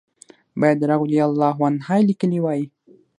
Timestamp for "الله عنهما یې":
1.27-2.07